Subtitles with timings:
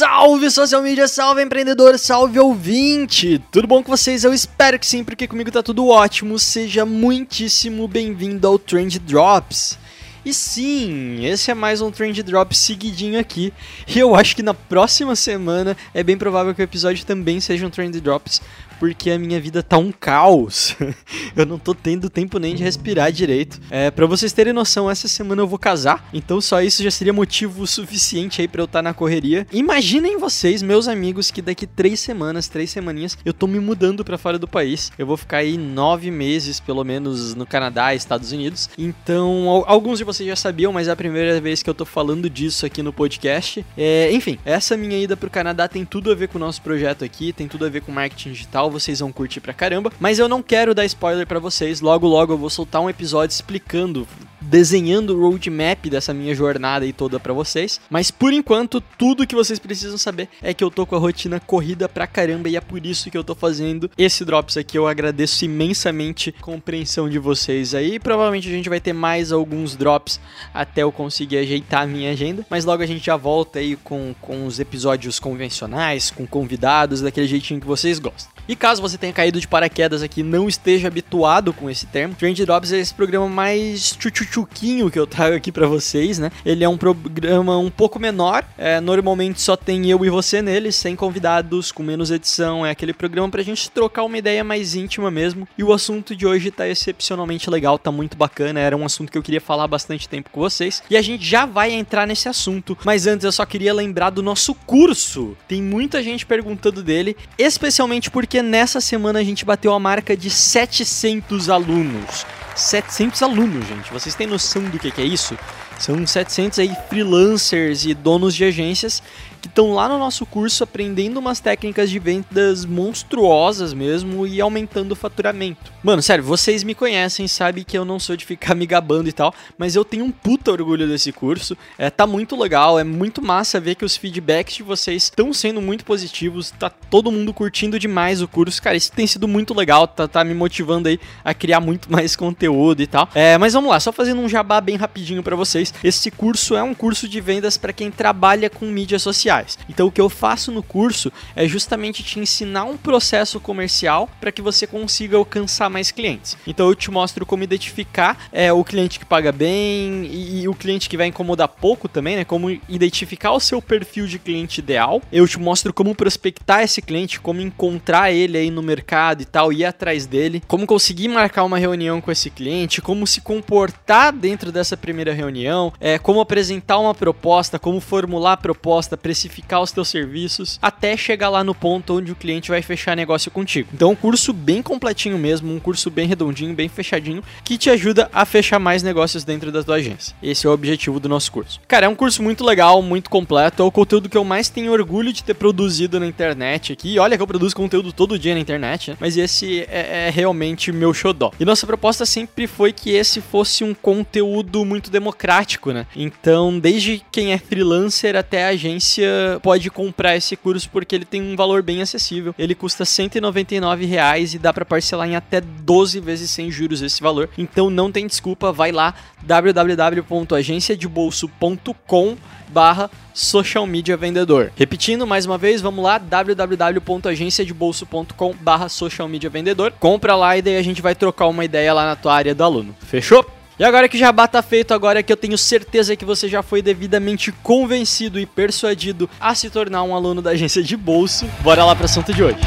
[0.00, 3.38] Salve social media, salve empreendedor, salve ouvinte!
[3.52, 4.24] Tudo bom com vocês?
[4.24, 6.38] Eu espero que sim, porque comigo tá tudo ótimo.
[6.38, 9.78] Seja muitíssimo bem-vindo ao Trend Drops.
[10.24, 13.52] E sim, esse é mais um Trend Drop seguidinho aqui.
[13.86, 17.66] E eu acho que na próxima semana é bem provável que o episódio também seja
[17.66, 18.40] um Trend Drops,
[18.80, 20.74] porque a minha vida tá um caos.
[21.36, 23.60] eu não tô tendo tempo nem de respirar direito.
[23.70, 27.12] É, para vocês terem noção, essa semana eu vou casar, então só isso já seria
[27.12, 29.46] motivo suficiente aí para eu estar na correria.
[29.52, 34.16] Imaginem vocês, meus amigos, que daqui três semanas, três semaninhas, eu tô me mudando para
[34.18, 34.90] fora do país.
[34.98, 38.70] Eu vou ficar aí nove meses, pelo menos, no Canadá Estados Unidos.
[38.78, 41.84] Então, al- alguns de vocês já sabiam, mas é a primeira vez que eu tô
[41.84, 43.64] falando disso aqui no podcast.
[43.76, 47.04] É, enfim, essa minha ida pro Canadá tem tudo a ver com o nosso projeto
[47.04, 49.92] aqui, tem tudo a ver com marketing digital, vocês vão curtir pra caramba.
[49.98, 53.34] Mas eu não quero dar spoiler pra vocês, logo logo eu vou soltar um episódio
[53.34, 54.06] explicando
[54.40, 57.80] desenhando o roadmap dessa minha jornada aí toda pra vocês.
[57.88, 61.38] Mas por enquanto, tudo que vocês precisam saber é que eu tô com a rotina
[61.38, 64.76] corrida pra caramba e é por isso que eu tô fazendo esse drops aqui.
[64.76, 67.98] Eu agradeço imensamente a compreensão de vocês aí.
[67.98, 70.20] Provavelmente a gente vai ter mais alguns drops
[70.52, 72.44] até eu conseguir ajeitar a minha agenda.
[72.50, 77.26] Mas logo a gente já volta aí com, com os episódios convencionais, com convidados, daquele
[77.26, 78.39] jeitinho que vocês gostam.
[78.48, 82.44] E caso você tenha caído de paraquedas aqui não esteja habituado com esse termo, Trend
[82.44, 86.30] Drops é esse programa mais tchutchuquinho que eu trago aqui pra vocês, né?
[86.44, 90.72] Ele é um programa um pouco menor, é, normalmente só tem eu e você nele,
[90.72, 95.10] sem convidados, com menos edição, é aquele programa pra gente trocar uma ideia mais íntima
[95.10, 95.48] mesmo.
[95.56, 99.18] E o assunto de hoje tá excepcionalmente legal, tá muito bacana, era um assunto que
[99.18, 100.82] eu queria falar bastante tempo com vocês.
[100.90, 104.22] E a gente já vai entrar nesse assunto, mas antes eu só queria lembrar do
[104.22, 105.36] nosso curso.
[105.48, 110.30] Tem muita gente perguntando dele, especialmente porque nessa semana a gente bateu a marca de
[110.30, 112.26] 700 alunos.
[112.54, 113.92] 700 alunos, gente.
[113.92, 115.36] Vocês têm noção do que é isso?
[115.78, 119.02] São 700 aí freelancers e donos de agências
[119.40, 124.92] que estão lá no nosso curso aprendendo umas técnicas de vendas monstruosas mesmo e aumentando
[124.92, 125.72] o faturamento.
[125.82, 129.12] Mano, sério, vocês me conhecem, sabem que eu não sou de ficar me gabando e
[129.12, 131.56] tal, mas eu tenho um puta orgulho desse curso.
[131.78, 135.60] É, tá muito legal, é muito massa ver que os feedbacks de vocês estão sendo
[135.60, 138.60] muito positivos, tá todo mundo curtindo demais o curso.
[138.60, 142.14] Cara, isso tem sido muito legal, tá, tá me motivando aí a criar muito mais
[142.14, 143.08] conteúdo e tal.
[143.14, 145.72] É, mas vamos lá, só fazendo um jabá bem rapidinho para vocês.
[145.82, 149.58] Esse curso é um curso de vendas para quem trabalha com mídias sociais.
[149.68, 154.32] Então o que eu faço no curso é justamente te ensinar um processo comercial para
[154.32, 156.36] que você consiga alcançar mais clientes.
[156.46, 160.54] Então eu te mostro como identificar é, o cliente que paga bem e, e o
[160.54, 162.24] cliente que vai incomodar pouco também, né?
[162.24, 165.00] Como identificar o seu perfil de cliente ideal.
[165.12, 169.52] Eu te mostro como prospectar esse cliente, como encontrar ele aí no mercado e tal,
[169.52, 174.50] ir atrás dele, como conseguir marcar uma reunião com esse cliente, como se comportar dentro
[174.50, 179.88] dessa primeira reunião, é, como apresentar uma proposta, como formular a proposta, precificar os teus
[179.88, 183.68] serviços, até chegar lá no ponto onde o cliente vai fechar negócio contigo.
[183.74, 188.08] Então, um curso bem completinho mesmo, um curso bem redondinho, bem fechadinho, que te ajuda
[188.12, 190.16] a fechar mais negócios dentro da tua agência.
[190.22, 191.60] Esse é o objetivo do nosso curso.
[191.68, 194.72] Cara, é um curso muito legal, muito completo, é o conteúdo que eu mais tenho
[194.72, 196.98] orgulho de ter produzido na internet aqui.
[196.98, 198.96] Olha que eu produzo conteúdo todo dia na internet, né?
[198.98, 201.30] mas esse é, é realmente meu xodó.
[201.38, 205.86] E nossa proposta sempre foi que esse fosse um conteúdo muito democrático, né?
[205.94, 209.09] Então, desde quem é freelancer até a agência
[209.42, 212.34] pode comprar esse curso porque ele tem um valor bem acessível.
[212.38, 217.00] Ele custa 199 reais e dá para parcelar em até 12 vezes sem juros esse
[217.00, 217.30] valor.
[217.38, 222.16] Então não tem desculpa, vai lá www.agenciadebolso.com
[222.48, 224.52] barra social media vendedor.
[224.56, 229.72] Repetindo mais uma vez, vamos lá, www.agenciadebolso.com barra social media vendedor.
[229.78, 232.44] Compra lá e daí a gente vai trocar uma ideia lá na tua área do
[232.44, 232.76] aluno.
[232.80, 233.39] Fechou?
[233.60, 236.62] E agora que já bata feito, agora que eu tenho certeza que você já foi
[236.62, 241.76] devidamente convencido e persuadido a se tornar um aluno da agência de bolso, bora lá
[241.76, 242.38] para o assunto de hoje.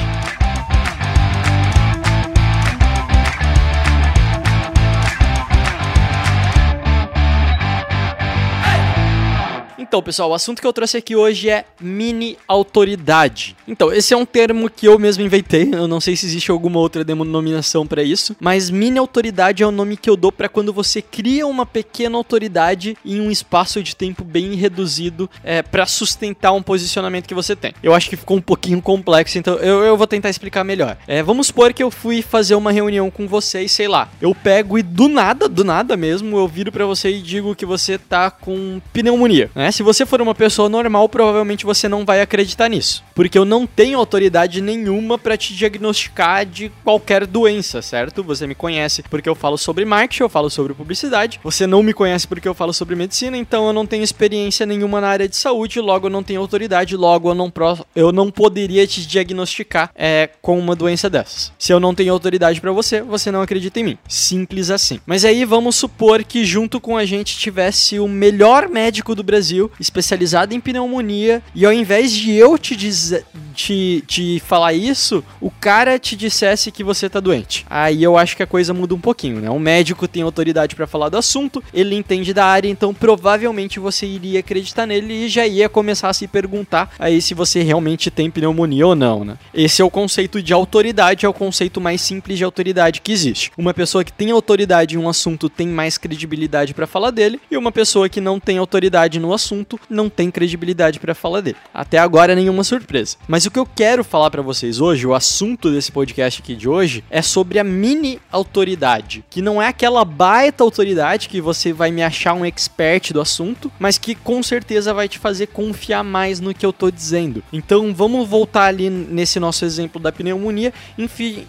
[9.93, 13.55] Então, pessoal, o assunto que eu trouxe aqui hoje é mini autoridade.
[13.67, 16.79] Então, esse é um termo que eu mesmo inventei, eu não sei se existe alguma
[16.79, 20.73] outra denominação para isso, mas mini autoridade é o nome que eu dou para quando
[20.73, 26.53] você cria uma pequena autoridade em um espaço de tempo bem reduzido é, para sustentar
[26.53, 27.75] um posicionamento que você tem.
[27.83, 30.97] Eu acho que ficou um pouquinho complexo, então eu, eu vou tentar explicar melhor.
[31.07, 34.79] É, vamos supor que eu fui fazer uma reunião com vocês, sei lá, eu pego
[34.79, 38.31] e do nada, do nada mesmo, eu viro para você e digo que você tá
[38.31, 39.71] com pneumonia, né?
[39.71, 43.67] Se você for uma pessoa normal, provavelmente você não vai acreditar nisso, porque eu não
[43.67, 48.23] tenho autoridade nenhuma para te diagnosticar de qualquer doença, certo?
[48.23, 51.39] Você me conhece porque eu falo sobre marketing, eu falo sobre publicidade.
[51.43, 55.01] Você não me conhece porque eu falo sobre medicina, então eu não tenho experiência nenhuma
[55.01, 57.85] na área de saúde, logo eu não tenho autoridade, logo eu não, pro...
[57.95, 61.51] eu não poderia te diagnosticar é, com uma doença dessas.
[61.57, 63.97] Se eu não tenho autoridade para você, você não acredita em mim.
[64.07, 64.99] Simples assim.
[65.05, 69.71] Mas aí vamos supor que junto com a gente tivesse o melhor médico do Brasil,
[69.79, 75.49] especializado em pneumonia, e ao invés de eu te dizer te, te falar isso, o
[75.51, 77.65] cara te dissesse que você tá doente.
[77.69, 79.49] Aí eu acho que a coisa muda um pouquinho, né?
[79.49, 84.05] Um médico tem autoridade para falar do assunto, ele entende da área, então provavelmente você
[84.05, 88.31] iria acreditar nele e já ia começar a se perguntar aí se você realmente tem
[88.31, 89.37] pneumonia ou não, né?
[89.53, 93.51] Esse é o conceito de autoridade, é o conceito mais simples de autoridade que existe.
[93.57, 97.57] Uma pessoa que tem autoridade em um assunto tem mais credibilidade para falar dele, e
[97.57, 99.52] uma pessoa que não tem autoridade no assunto
[99.89, 101.57] não tem credibilidade para falar dele.
[101.73, 103.17] Até agora nenhuma surpresa.
[103.27, 106.67] Mas o que eu quero falar para vocês hoje, o assunto desse podcast aqui de
[106.67, 111.91] hoje, é sobre a mini autoridade, que não é aquela baita autoridade que você vai
[111.91, 116.39] me achar um expert do assunto, mas que com certeza vai te fazer confiar mais
[116.39, 117.43] no que eu tô dizendo.
[117.51, 120.73] Então vamos voltar ali nesse nosso exemplo da pneumonia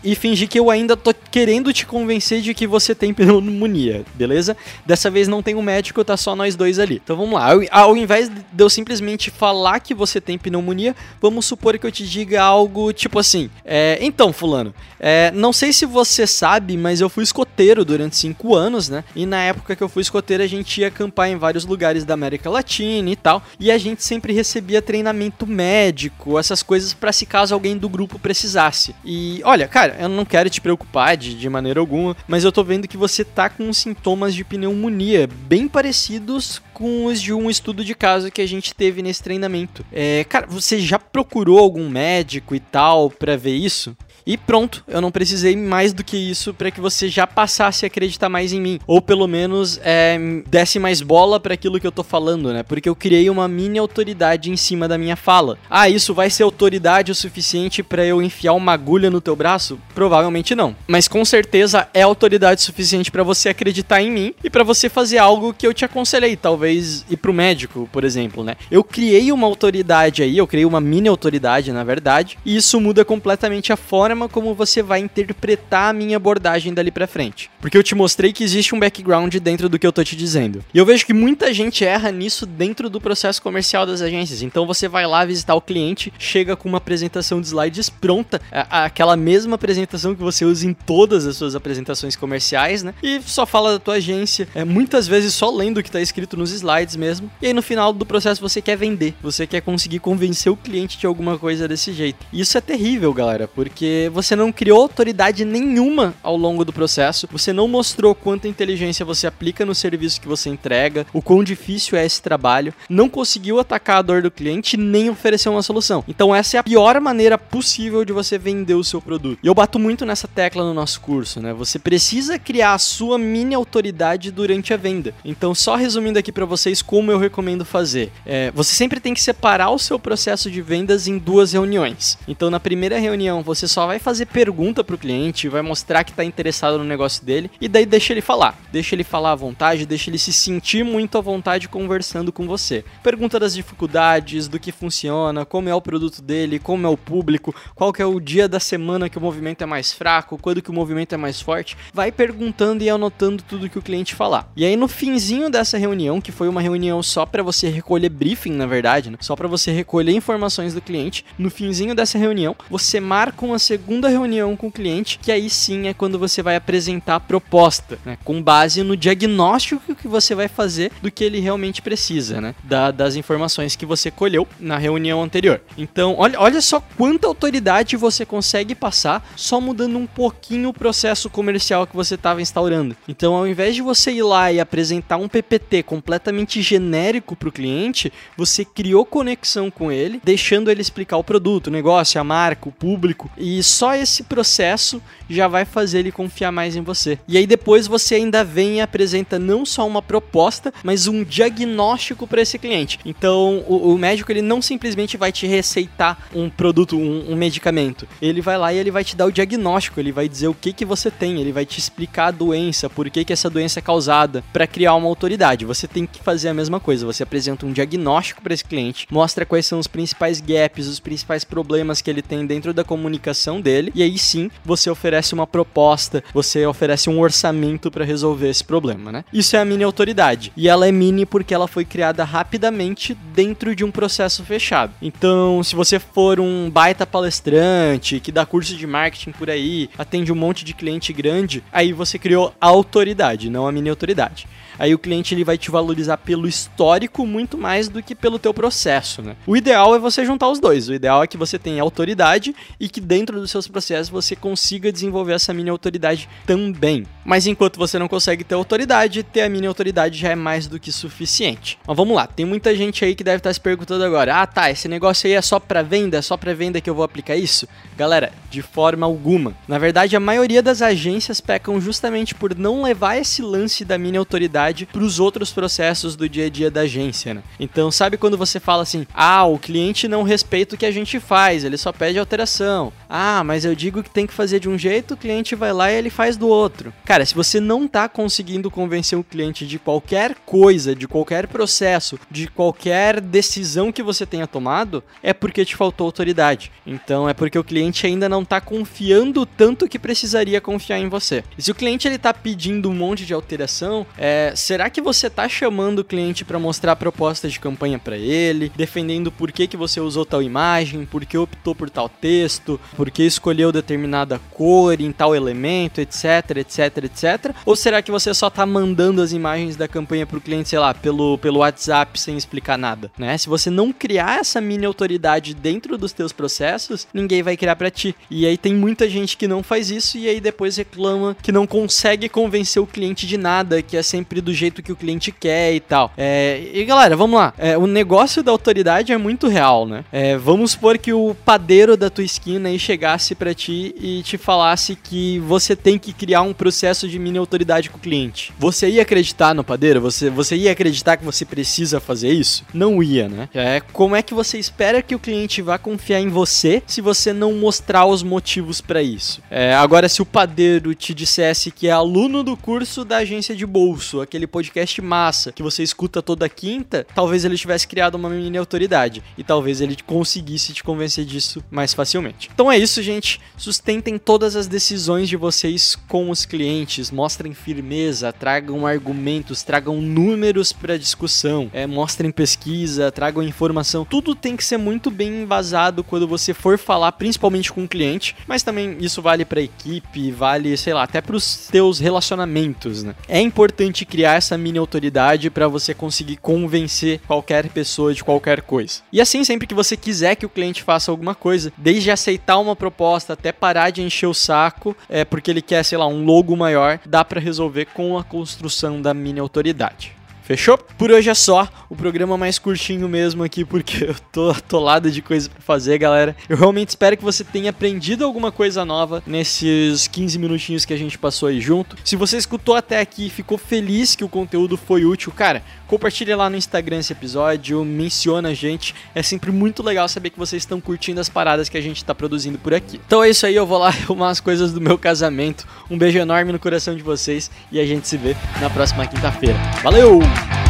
[0.02, 4.56] e fingir que eu ainda tô querendo te convencer de que você tem pneumonia, beleza?
[4.84, 7.00] Dessa vez não tem um médico, tá só nós dois ali.
[7.02, 7.48] Então vamos lá.
[7.94, 12.04] Ao invés de eu simplesmente falar que você tem pneumonia, vamos supor que eu te
[12.04, 17.08] diga algo tipo assim: é, então, Fulano, é, não sei se você sabe, mas eu
[17.08, 19.04] fui escoteiro durante cinco anos, né?
[19.14, 22.14] E na época que eu fui escoteiro, a gente ia acampar em vários lugares da
[22.14, 23.40] América Latina e tal.
[23.60, 28.18] E a gente sempre recebia treinamento médico, essas coisas para se caso alguém do grupo
[28.18, 28.92] precisasse.
[29.04, 32.64] E olha, cara, eu não quero te preocupar de, de maneira alguma, mas eu tô
[32.64, 37.83] vendo que você tá com sintomas de pneumonia bem parecidos com os de um estudo
[37.84, 39.84] de caso que a gente teve nesse treinamento.
[39.92, 43.96] É, cara, você já procurou algum médico e tal para ver isso?
[44.26, 47.88] E pronto, eu não precisei mais do que isso para que você já passasse a
[47.88, 48.80] acreditar mais em mim.
[48.86, 52.62] Ou pelo menos é, desse mais bola para aquilo que eu tô falando, né?
[52.62, 55.58] Porque eu criei uma mini autoridade em cima da minha fala.
[55.68, 59.78] Ah, isso vai ser autoridade o suficiente para eu enfiar uma agulha no teu braço?
[59.94, 60.74] Provavelmente não.
[60.88, 65.18] Mas com certeza é autoridade suficiente para você acreditar em mim e para você fazer
[65.18, 68.56] algo que eu te aconselhei, talvez ir pro médico, por exemplo, né?
[68.70, 73.04] Eu criei uma autoridade aí, eu criei uma mini autoridade, na verdade, e isso muda
[73.04, 77.50] completamente a forma forma como você vai interpretar a minha abordagem dali pra frente.
[77.60, 80.64] Porque eu te mostrei que existe um background dentro do que eu tô te dizendo.
[80.72, 84.42] E eu vejo que muita gente erra nisso dentro do processo comercial das agências.
[84.42, 88.40] Então você vai lá visitar o cliente, chega com uma apresentação de slides pronta,
[88.70, 92.94] aquela mesma apresentação que você usa em todas as suas apresentações comerciais, né?
[93.02, 96.36] E só fala da tua agência, é, muitas vezes só lendo o que tá escrito
[96.36, 97.28] nos slides mesmo.
[97.42, 100.98] E aí no final do processo você quer vender, você quer conseguir convencer o cliente
[100.98, 102.24] de alguma coisa desse jeito.
[102.32, 107.28] E isso é terrível, galera, porque você não criou autoridade nenhuma ao longo do processo,
[107.30, 111.98] você não mostrou quanta inteligência você aplica no serviço que você entrega, o quão difícil
[111.98, 116.04] é esse trabalho, não conseguiu atacar a dor do cliente nem oferecer uma solução.
[116.08, 119.38] Então essa é a pior maneira possível de você vender o seu produto.
[119.42, 121.52] E eu bato muito nessa tecla no nosso curso, né?
[121.54, 125.14] Você precisa criar a sua mini autoridade durante a venda.
[125.24, 128.12] Então só resumindo aqui para vocês como eu recomendo fazer.
[128.26, 132.18] É, você sempre tem que separar o seu processo de vendas em duas reuniões.
[132.26, 136.12] Então na primeira reunião você só vai vai fazer pergunta pro cliente, vai mostrar que
[136.12, 138.58] tá interessado no negócio dele e daí deixa ele falar.
[138.72, 142.84] Deixa ele falar à vontade, deixa ele se sentir muito à vontade conversando com você.
[143.04, 147.54] Pergunta das dificuldades, do que funciona, como é o produto dele, como é o público,
[147.72, 150.70] qual que é o dia da semana que o movimento é mais fraco, quando que
[150.70, 151.76] o movimento é mais forte.
[151.92, 154.50] Vai perguntando e anotando tudo que o cliente falar.
[154.56, 158.54] E aí no finzinho dessa reunião, que foi uma reunião só para você recolher briefing,
[158.54, 159.18] na verdade, né?
[159.20, 163.83] só para você recolher informações do cliente, no finzinho dessa reunião, você marca uma segunda
[163.84, 167.98] segunda reunião com o cliente, que aí sim é quando você vai apresentar a proposta,
[168.02, 168.16] né?
[168.24, 172.54] Com base no diagnóstico que você vai fazer do que ele realmente precisa, né?
[172.64, 175.60] Da, das informações que você colheu na reunião anterior.
[175.76, 181.28] Então, olha, olha só quanta autoridade você consegue passar só mudando um pouquinho o processo
[181.28, 182.96] comercial que você estava instaurando.
[183.06, 187.52] Então, ao invés de você ir lá e apresentar um PPT completamente genérico para o
[187.52, 192.70] cliente, você criou conexão com ele, deixando ele explicar o produto, o negócio, a marca,
[192.70, 197.18] o público, e só esse processo já vai fazer ele confiar mais em você.
[197.26, 202.26] E aí depois você ainda vem e apresenta não só uma proposta, mas um diagnóstico
[202.26, 202.98] para esse cliente.
[203.04, 208.06] Então, o, o, médico ele não simplesmente vai te receitar um produto, um, um, medicamento.
[208.20, 210.72] Ele vai lá e ele vai te dar o diagnóstico, ele vai dizer o que
[210.72, 213.82] que você tem, ele vai te explicar a doença, por que que essa doença é
[213.82, 215.64] causada, para criar uma autoridade.
[215.64, 217.06] Você tem que fazer a mesma coisa.
[217.06, 221.44] Você apresenta um diagnóstico para esse cliente, mostra quais são os principais gaps, os principais
[221.44, 226.22] problemas que ele tem dentro da comunicação dele, e aí sim você oferece uma proposta,
[226.32, 229.24] você oferece um orçamento para resolver esse problema, né?
[229.32, 230.52] Isso é a mini autoridade.
[230.56, 234.92] E ela é mini porque ela foi criada rapidamente dentro de um processo fechado.
[235.00, 240.32] Então, se você for um baita palestrante que dá curso de marketing por aí, atende
[240.32, 244.46] um monte de cliente grande, aí você criou a autoridade, não a mini autoridade
[244.78, 248.52] aí o cliente ele vai te valorizar pelo histórico muito mais do que pelo teu
[248.52, 249.36] processo, né?
[249.46, 250.88] O ideal é você juntar os dois.
[250.88, 254.90] O ideal é que você tenha autoridade e que dentro dos seus processos você consiga
[254.90, 257.06] desenvolver essa mini autoridade também.
[257.24, 260.80] Mas enquanto você não consegue ter autoridade, ter a mini autoridade já é mais do
[260.80, 261.78] que suficiente.
[261.86, 264.70] Mas vamos lá, tem muita gente aí que deve estar se perguntando agora: "Ah, tá,
[264.70, 267.36] esse negócio aí é só para venda, é só para venda que eu vou aplicar
[267.36, 269.54] isso?" Galera, de forma alguma.
[269.68, 274.16] Na verdade, a maioria das agências pecam justamente por não levar esse lance da mini
[274.16, 277.34] autoridade para os outros processos do dia a dia da agência.
[277.34, 277.42] Né?
[277.58, 281.20] Então, sabe quando você fala assim: ah, o cliente não respeita o que a gente
[281.20, 282.92] faz, ele só pede alteração.
[283.08, 285.90] Ah, mas eu digo que tem que fazer de um jeito, o cliente vai lá
[285.90, 286.92] e ele faz do outro.
[287.04, 292.18] Cara, se você não está conseguindo convencer o cliente de qualquer coisa, de qualquer processo,
[292.30, 296.70] de qualquer decisão que você tenha tomado, é porque te faltou autoridade.
[296.86, 301.42] Então, é porque o cliente ainda não está confiando tanto que precisaria confiar em você.
[301.56, 305.30] E se o cliente ele tá pedindo um monte de alteração, é, será que você
[305.30, 309.66] tá chamando o cliente para mostrar a proposta de campanha para ele, defendendo por que,
[309.66, 314.40] que você usou tal imagem, por que optou por tal texto, por que escolheu determinada
[314.52, 317.54] cor em tal elemento, etc, etc, etc?
[317.64, 320.94] Ou será que você só tá mandando as imagens da campanha pro cliente, sei lá,
[320.94, 323.36] pelo, pelo WhatsApp sem explicar nada, né?
[323.36, 327.90] Se você não criar essa mini autoridade dentro dos teus processos, ninguém vai criar para
[327.90, 328.14] ti.
[328.30, 331.66] E aí tem muita gente que não faz isso e aí depois reclama que não
[331.66, 335.74] consegue convencer o cliente de nada, que é sempre do jeito que o cliente quer
[335.74, 336.12] e tal.
[336.16, 337.52] É, e galera, vamos lá.
[337.58, 340.04] É, o negócio da autoridade é muito real, né?
[340.12, 342.78] É, vamos supor que o padeiro da tua esquina aí
[343.14, 347.38] chegasse para ti e te falasse que você tem que criar um processo de mini
[347.38, 348.52] autoridade com o cliente.
[348.58, 350.00] Você ia acreditar no padeiro?
[350.00, 352.64] Você, você ia acreditar que você precisa fazer isso?
[352.74, 353.48] Não ia, né?
[353.54, 357.32] É, como é que você espera que o cliente vá confiar em você se você
[357.32, 359.40] não mostrar os motivos para isso?
[359.50, 363.64] É, agora, se o padeiro te dissesse que é aluno do curso da agência de
[363.64, 368.58] bolso, aquele podcast massa que você escuta toda quinta, talvez ele tivesse criado uma mini
[368.58, 372.50] autoridade e talvez ele conseguisse te convencer disso mais facilmente.
[372.52, 373.40] Então é isso, gente.
[373.56, 380.72] Sustentem todas as decisões de vocês com os clientes, mostrem firmeza, tragam argumentos, tragam números
[380.72, 384.04] para discussão, é, mostrem pesquisa, tragam informação.
[384.04, 388.34] Tudo tem que ser muito bem embasado quando você for falar, principalmente com o cliente,
[388.46, 393.14] mas também isso vale para equipe, vale, sei lá, até para os teus relacionamentos, né?
[393.28, 399.02] É importante criar essa mini autoridade para você conseguir convencer qualquer pessoa de qualquer coisa.
[399.12, 402.74] E assim, sempre que você quiser que o cliente faça alguma coisa, desde aceitar uma
[402.74, 402.93] proposta
[403.32, 406.98] até parar de encher o saco, é porque ele quer, sei lá, um logo maior,
[407.04, 410.13] dá para resolver com a construção da mini autoridade.
[410.44, 410.76] Fechou?
[410.76, 411.66] Por hoje é só.
[411.88, 416.36] O programa mais curtinho mesmo aqui, porque eu tô atolado de coisa para fazer, galera.
[416.48, 420.98] Eu realmente espero que você tenha aprendido alguma coisa nova nesses 15 minutinhos que a
[420.98, 421.96] gente passou aí junto.
[422.04, 426.36] Se você escutou até aqui e ficou feliz que o conteúdo foi útil, cara, compartilha
[426.36, 428.94] lá no Instagram esse episódio, menciona a gente.
[429.14, 432.14] É sempre muito legal saber que vocês estão curtindo as paradas que a gente tá
[432.14, 433.00] produzindo por aqui.
[433.06, 435.66] Então é isso aí, eu vou lá arrumar as coisas do meu casamento.
[435.90, 439.58] Um beijo enorme no coração de vocês e a gente se vê na próxima quinta-feira.
[439.82, 440.33] Valeu!
[440.34, 440.63] Bye.